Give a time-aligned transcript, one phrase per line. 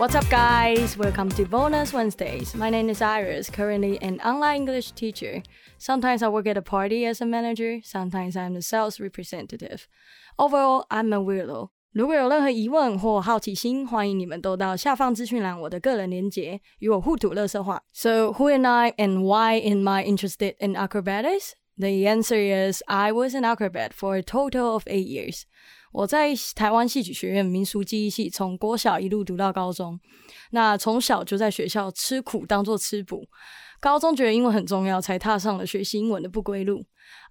[0.00, 0.96] What's up, guys?
[0.96, 2.54] Welcome to Bonus Wednesdays.
[2.54, 5.42] My name is Iris, currently an online English teacher.
[5.78, 9.88] Sometimes I work at a party as a manager, sometimes I'm the sales representative.
[10.38, 11.70] Overall, I'm a weirdo.
[11.92, 17.82] 如果有任何疑问或好奇心，欢迎你们都到下方资讯栏我的个人连结与我互吐乐色话。
[17.92, 21.52] So who am I and why am I interested in acrobatics?
[21.77, 25.43] The answer is I was an acrobat for a total of eight years.
[25.91, 29.99] 我在台湾戏曲学院民俗记忆系，从国小一路读到高中。
[30.51, 33.27] 那从小就在学校吃苦当做吃补，
[33.80, 36.84] 高中觉得英文很重要，才踏上了学习英文的不归路。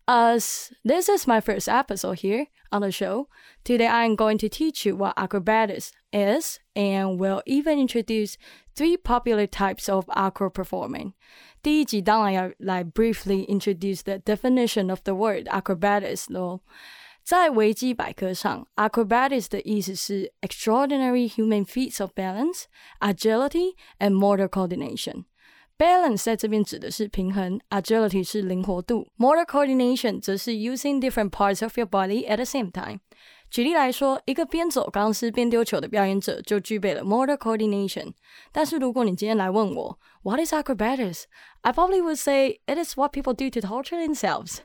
[0.05, 3.27] As this is my first episode here on the show,
[3.63, 8.35] today I'm going to teach you what acrobatics is and will even introduce
[8.75, 11.13] three popular types of acro performing.
[11.63, 16.61] 第一集当然要来 briefly introduce the definition of the word acrobatics 咯。
[17.23, 22.65] 在维基百科上，acrobatics 的意思是 extraordinary human feats of balance,
[22.99, 25.23] agility and motor coordination。
[25.79, 33.01] Balance 在这边指的是平衡，agility 是灵活度，motor coordination 则是 using different parts of your body at the same time。
[33.51, 38.13] 举例来说，一个边走钢丝边丢球的表演者就具备了 motor coordination。
[38.51, 41.25] 但是如果你今天来问我 What is acrobatics?
[41.61, 44.59] I probably would say it is what people do to torture themselves.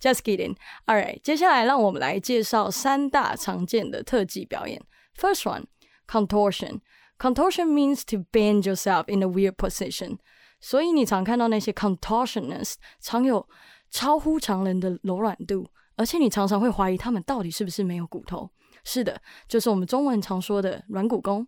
[0.00, 0.56] Just kidding.
[0.86, 4.82] Alright，接下来让我们来介绍三大常见的特技表演。
[5.16, 5.64] First one,
[6.06, 6.80] contortion.
[7.18, 10.18] Contortion means to bend yourself in a weird position.
[10.63, 13.45] 所以你常看到那些 contortionists 常有
[13.91, 15.69] 超乎常人的柔软度。
[15.95, 18.49] 而且你常常会怀疑他们到底是不是没有骨头？
[18.83, 21.45] 是的，就是我们中文常说的软骨功。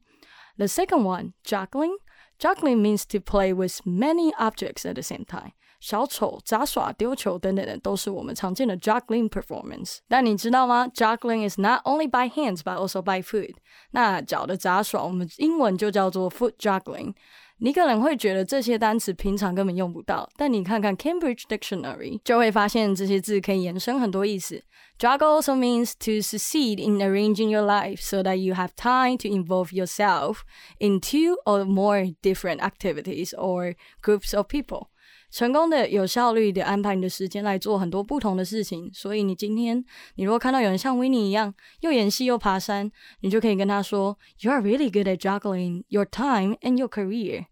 [0.58, 1.94] The second one, juggling.
[2.38, 5.54] Juggling means to play with many objects at the same time.
[5.80, 9.98] 小丑、杂耍、丢球等等的都是我们常见的 juggling performance。
[10.08, 13.56] 但你知道吗？Juggling is not only by hands but also by foot。
[13.92, 17.16] 那脚的杂耍，我们英文就叫做 foot juggling。
[17.59, 24.63] 你可能会觉得这些单词平常根本用不到，但你看看 Cambridge Dictionary 就会发现这些字可以延伸很多意思。
[24.99, 29.73] Juggle also means to succeed in arranging your life so that you have time to involve
[29.73, 30.41] yourself
[30.79, 34.89] in two or more different activities or groups of people。
[35.36, 38.90] 成功的、有效率的安排你的时间来做很多不同的事情。
[38.94, 39.84] 所以你今天，
[40.16, 47.48] 你如果看到有人像维尼一样又演戏又爬山，你就可以跟他说：“You are really good at juggling your time and your career。”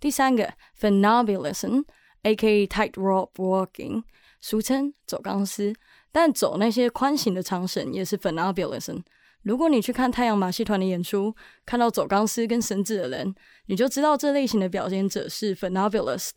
[0.00, 2.66] 第三个，funambulism，A.K.A.
[2.66, 4.02] tightrope walking，
[4.40, 5.72] 俗称走钢丝，
[6.10, 9.04] 但走那些宽型的长绳也是 funambulism。
[9.42, 11.32] 如果你去看太阳马戏团的演出，
[11.64, 13.32] 看到走钢丝跟绳子的人，
[13.66, 16.30] 你就知道这类型的表演者是 funambulist。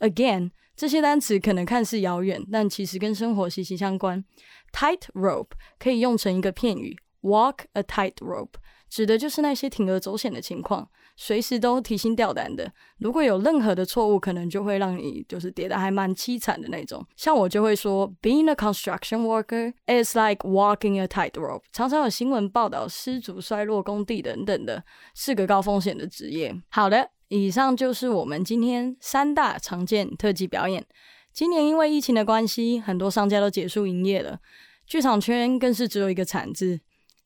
[0.00, 4.24] Again，这些单词可能看似遥远，但其实跟生活息息相关。
[4.72, 8.54] Tight rope 可以用成一个片语，walk a tight rope，
[8.90, 12.70] 指的就是那些铤而走险的情况，随时都提心吊胆的。
[12.98, 17.02] 如果有任何的错误，可能就会让你就是跌得还蛮凄惨的那种。
[17.16, 21.62] 像我就会说，Being a construction worker is like walking a tight rope。
[21.72, 24.84] 常常有新闻报道失足摔落工地等等的，
[25.14, 26.54] 是个高风险的职业。
[26.68, 27.15] 好的。
[27.28, 30.86] 以上就是我们今天三大常见特技表演。
[31.32, 34.38] 今年因为疫情的关系，很多商家都结束营业了，
[34.86, 36.80] 剧场圈更是只有一个惨字。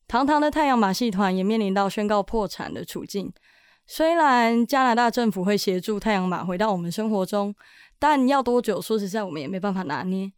[0.08, 3.32] 堂堂的太阳马戏团也面临到宣告破产的处境。
[3.86, 7.54] 虽然加拿大政府会协助太阳马回到我们生活中，
[7.98, 10.32] 但要多久，说实在，我们也没办法拿捏。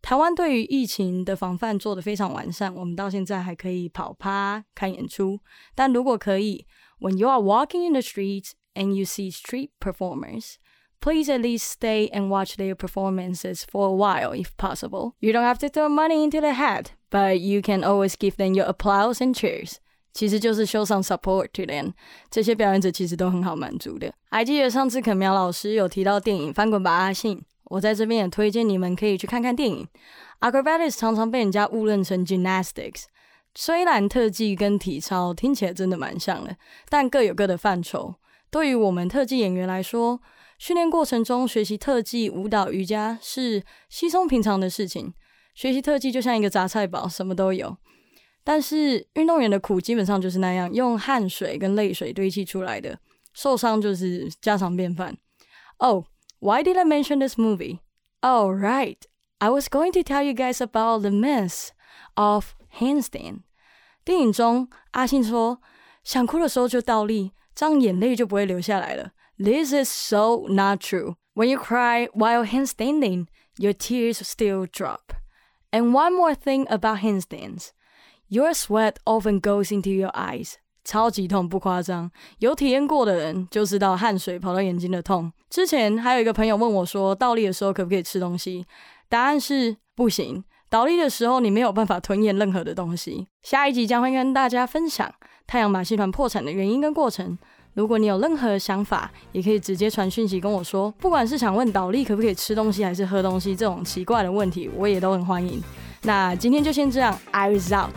[0.00, 5.40] 台湾对于疫情的防范做得非常完善，我们到现在还可以跑趴看演出。
[5.74, 6.64] 但如果可以
[7.00, 8.52] ，When you are walking in the streets。
[8.79, 10.57] and you see street performers,
[10.99, 15.13] please at least stay and watch their performances for a while if possible.
[15.19, 18.53] You don't have to throw money into the hat, but you can always give them
[18.53, 19.75] your applause and cheers.
[20.13, 21.93] 其实就是 show some support to them。
[22.31, 24.13] 这些表演者其实都很好满足的。
[24.31, 29.87] 还记得上次肯苗老师有提到电影《翻滚吧，阿信》，我在这边也推荐你们可以去看看电影。
[30.39, 33.03] Acrobatics 常常被人家误认成 gymnastics，
[33.53, 36.55] 虽然特技跟体操听起来真的蛮像的，
[36.87, 38.15] 但各有各的范畴。
[38.50, 40.20] 对于我们特技演员来说，
[40.58, 45.14] 训练过程中学习特技、舞蹈、瑜伽是稀松平常的事情。
[45.54, 47.76] 学习特技就像一个杂菜煲，什么都有。
[48.42, 52.98] 但是运动员的苦基本上就是那样，用汗水跟泪水堆砌出来的。
[53.32, 55.16] 受伤就是家常便饭。
[55.76, 56.04] Oh,
[56.40, 57.78] why did I mention this movie?
[58.20, 58.98] Oh, right.
[59.38, 61.68] I was going to tell you guys about the myth
[62.14, 63.42] of handstand.
[64.04, 65.60] 电影中，阿信说，
[66.02, 67.32] 想哭的时候就倒立。
[67.54, 69.12] 这样眼泪就不会流下来了。
[69.38, 71.16] This is so not true.
[71.34, 73.26] When you cry while handstanding,
[73.56, 75.14] your tears still drop.
[75.70, 77.68] And one more thing about handstands.
[78.28, 80.54] Your sweat often goes into your eyes.
[80.84, 82.10] 超级痛，不夸张。
[82.38, 85.32] 有体验过的人就知道汗水跑到眼睛的痛。
[85.48, 88.66] 之前还有一个朋友问我说，倒立的时候可不可以吃东西？
[89.08, 90.42] 答案是不行。
[90.70, 93.26] 倒立的时候你没有办法吞咽任何的东西。
[93.42, 95.12] 下一集将会跟大家分享
[95.44, 97.36] 太阳马戏团破产的原因跟过程。
[97.74, 100.88] 如果你有任何想法，也可以直接传讯息跟我说。
[100.92, 105.60] 不管是想问倒立可不可以吃东西，还是喝东西这种奇怪的问题，我也都很欢迎。
[106.02, 107.90] 那今天就先这样，I result。